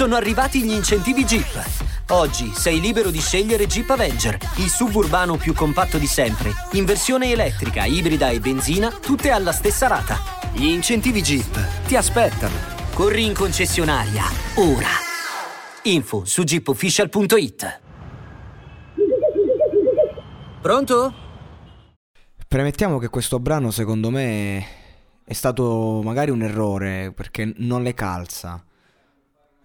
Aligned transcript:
Sono 0.00 0.16
arrivati 0.16 0.62
gli 0.62 0.72
incentivi 0.72 1.26
Jeep. 1.26 1.62
Oggi 2.12 2.52
sei 2.54 2.80
libero 2.80 3.10
di 3.10 3.20
scegliere 3.20 3.66
Jeep 3.66 3.90
Avenger, 3.90 4.38
il 4.56 4.70
suburbano 4.70 5.36
più 5.36 5.52
compatto 5.52 5.98
di 5.98 6.06
sempre, 6.06 6.54
in 6.72 6.86
versione 6.86 7.30
elettrica, 7.30 7.84
ibrida 7.84 8.30
e 8.30 8.40
benzina, 8.40 8.88
tutte 8.90 9.28
alla 9.28 9.52
stessa 9.52 9.88
rata. 9.88 10.16
Gli 10.54 10.64
incentivi 10.64 11.20
Jeep 11.20 11.84
ti 11.86 11.96
aspettano. 11.96 12.54
Corri 12.94 13.26
in 13.26 13.34
concessionaria, 13.34 14.24
ora. 14.54 14.88
Info 15.82 16.24
su 16.24 16.44
jeepofficial.it. 16.44 17.80
Pronto? 20.62 21.14
Premettiamo 22.48 22.96
che 22.96 23.10
questo 23.10 23.38
brano 23.38 23.70
secondo 23.70 24.08
me 24.08 24.66
è 25.22 25.32
stato 25.34 26.00
magari 26.02 26.30
un 26.30 26.40
errore 26.40 27.12
perché 27.14 27.52
non 27.56 27.82
le 27.82 27.92
calza. 27.92 28.64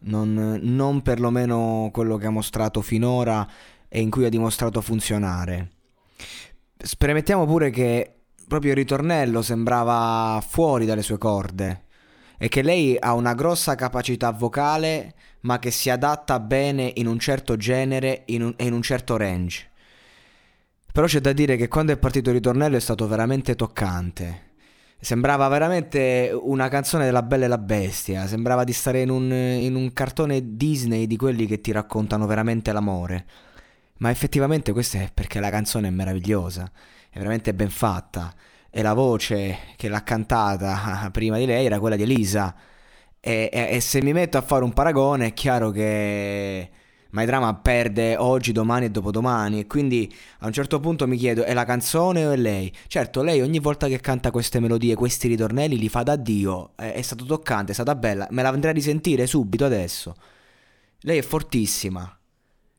Non, 0.07 0.59
non 0.61 1.01
perlomeno 1.01 1.89
quello 1.91 2.17
che 2.17 2.27
ha 2.27 2.31
mostrato 2.31 2.81
finora 2.81 3.47
e 3.87 4.01
in 4.01 4.09
cui 4.09 4.25
ha 4.25 4.29
dimostrato 4.29 4.81
funzionare. 4.81 5.71
Premettiamo 6.97 7.45
pure 7.45 7.71
che 7.71 8.15
proprio 8.47 8.71
il 8.71 8.77
ritornello 8.77 9.41
sembrava 9.41 10.43
fuori 10.47 10.85
dalle 10.85 11.01
sue 11.01 11.17
corde 11.17 11.85
e 12.37 12.47
che 12.49 12.61
lei 12.61 12.95
ha 12.99 13.13
una 13.13 13.33
grossa 13.33 13.75
capacità 13.75 14.31
vocale 14.31 15.15
ma 15.41 15.59
che 15.59 15.71
si 15.71 15.89
adatta 15.89 16.39
bene 16.39 16.91
in 16.95 17.07
un 17.07 17.19
certo 17.19 17.55
genere 17.55 18.25
e 18.25 18.33
in, 18.33 18.53
in 18.57 18.73
un 18.73 18.81
certo 18.81 19.17
range. 19.17 19.71
Però 20.91 21.07
c'è 21.07 21.19
da 21.19 21.33
dire 21.33 21.55
che 21.55 21.67
quando 21.67 21.91
è 21.91 21.97
partito 21.97 22.29
il 22.29 22.35
ritornello 22.35 22.77
è 22.77 22.79
stato 22.79 23.07
veramente 23.07 23.55
toccante. 23.55 24.44
Sembrava 25.05 25.47
veramente 25.49 26.31
una 26.33 26.67
canzone 26.67 27.05
della 27.05 27.21
Bella 27.21 27.45
e 27.45 27.47
la 27.47 27.59
Bestia, 27.59 28.25
sembrava 28.25 28.63
di 28.63 28.73
stare 28.73 29.01
in 29.01 29.11
un, 29.11 29.31
in 29.31 29.75
un 29.75 29.93
cartone 29.93 30.57
Disney 30.57 31.05
di 31.05 31.15
quelli 31.15 31.45
che 31.45 31.61
ti 31.61 31.71
raccontano 31.71 32.25
veramente 32.25 32.71
l'amore. 32.71 33.25
Ma 33.97 34.09
effettivamente 34.09 34.71
questo 34.71 34.97
è 34.97 35.11
perché 35.13 35.39
la 35.39 35.51
canzone 35.51 35.89
è 35.89 35.91
meravigliosa, 35.91 36.71
è 37.11 37.19
veramente 37.19 37.53
ben 37.53 37.69
fatta. 37.69 38.33
E 38.71 38.81
la 38.81 38.93
voce 38.93 39.59
che 39.75 39.89
l'ha 39.89 40.01
cantata 40.01 41.07
prima 41.13 41.37
di 41.37 41.45
lei 41.45 41.67
era 41.67 41.77
quella 41.77 41.97
di 41.97 42.01
Elisa. 42.01 42.55
E, 43.19 43.51
e, 43.53 43.75
e 43.75 43.79
se 43.81 44.01
mi 44.01 44.11
metto 44.11 44.39
a 44.39 44.41
fare 44.41 44.63
un 44.63 44.73
paragone 44.73 45.27
è 45.27 45.33
chiaro 45.33 45.69
che 45.69 46.67
My 47.15 47.25
Drama 47.25 47.53
perde 47.55 48.17
oggi, 48.17 48.51
domani 48.51 48.85
e 48.85 48.91
dopodomani 48.91 49.61
e 49.61 49.67
quindi 49.67 50.13
a 50.39 50.47
un 50.47 50.51
certo 50.51 50.81
punto 50.81 51.07
mi 51.07 51.15
chiedo 51.15 51.45
è 51.45 51.53
la 51.53 51.63
canzone 51.63 52.25
o 52.25 52.31
è 52.31 52.35
lei? 52.35 52.69
Certo, 52.87 53.23
lei 53.23 53.39
ogni 53.39 53.59
volta 53.59 53.87
che 53.87 54.01
canta 54.01 54.31
queste 54.31 54.59
melodie, 54.59 54.95
questi 54.95 55.29
ritornelli 55.29 55.77
li 55.77 55.87
fa 55.87 56.03
da 56.03 56.17
Dio, 56.17 56.73
è, 56.75 56.91
è 56.91 57.01
stato 57.01 57.23
toccante, 57.23 57.71
è 57.71 57.73
stata 57.73 57.95
bella, 57.95 58.27
me 58.31 58.41
la 58.41 58.49
andrei 58.49 58.71
a 58.71 58.75
risentire 58.75 59.27
subito 59.27 59.63
adesso. 59.63 60.13
Lei 61.03 61.19
è 61.19 61.21
fortissima, 61.21 62.19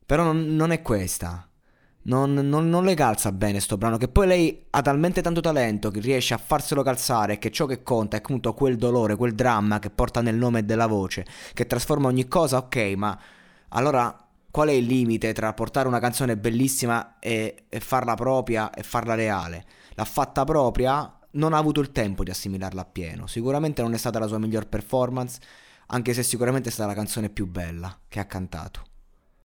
però 0.05 0.23
non, 0.23 0.55
non 0.55 0.71
è 0.71 0.83
questa. 0.83 1.49
Non, 2.03 2.35
non, 2.35 2.69
non, 2.69 2.85
le 2.85 2.95
calza 2.95 3.33
bene 3.33 3.59
sto 3.59 3.79
brano. 3.79 3.97
Che 3.97 4.07
poi 4.09 4.27
lei 4.27 4.67
ha 4.69 4.83
talmente 4.83 5.23
tanto 5.23 5.41
talento 5.41 5.91
che 5.91 5.99
riesce 5.99 6.35
a 6.35 6.39
farselo 6.39 6.83
calzare. 6.83 7.39
Che 7.39 7.51
ciò 7.51 7.67
che 7.67 7.83
conta 7.83 8.17
è 8.17 8.21
appunto 8.21 8.55
quel 8.55 8.77
dolore, 8.77 9.17
quel 9.17 9.35
dramma 9.35 9.81
che 9.81 9.91
porta 9.91 10.21
nel 10.21 10.37
nome 10.37 10.65
della 10.65 10.87
voce. 10.87 11.27
Che 11.53 11.67
trasforma 11.67 12.07
ogni 12.07 12.29
cosa, 12.29 12.59
ok, 12.59 12.77
ma 12.97 13.19
allora 13.71 14.26
qual 14.57 14.69
è 14.69 14.73
il 14.73 14.87
limite 14.87 15.35
tra 15.35 15.53
portare 15.53 15.87
una 15.87 15.99
canzone 15.99 16.35
bellissima 16.39 17.19
e, 17.19 17.67
e 17.69 17.79
farla 17.79 18.15
propria 18.15 18.71
e 18.71 18.83
farla 18.83 19.15
reale? 19.15 19.67
L'ha 19.91 20.07
fatta 20.07 20.45
propria, 20.45 21.15
non 21.33 21.53
ha 21.53 21.59
avuto 21.59 21.81
il 21.81 21.93
tempo 21.93 22.25
di 22.25 22.31
assimilarla 22.31 22.81
appieno. 22.81 23.27
Sicuramente 23.27 23.83
non 23.83 23.93
è 23.93 23.99
stata 23.99 24.19
la 24.19 24.27
sua 24.27 24.39
miglior 24.39 24.67
performance, 24.67 25.41
anche 25.89 26.15
se 26.15 26.23
sicuramente 26.23 26.71
è 26.71 26.73
stata 26.73 26.89
la 26.89 26.95
canzone 26.95 27.29
più 27.29 27.47
bella 27.47 27.95
che 28.09 28.19
ha 28.19 28.25
cantato. 28.25 28.85